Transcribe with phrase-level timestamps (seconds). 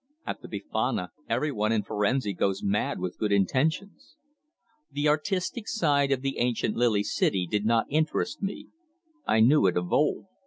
[0.25, 4.15] At the Befana everyone in Firenze goes mad with good intentions.
[4.91, 8.69] The artistic side of the ancient Lily City did not interest me.
[9.27, 10.25] I knew it of old.